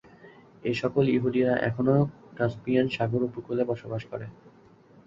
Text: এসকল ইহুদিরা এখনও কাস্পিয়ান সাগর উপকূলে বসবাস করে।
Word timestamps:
এসকল 0.63 1.05
ইহুদিরা 1.09 1.53
এখনও 1.69 1.97
কাস্পিয়ান 2.37 2.87
সাগর 2.89 3.21
উপকূলে 3.29 3.63
বসবাস 3.71 4.03
করে। 4.11 4.27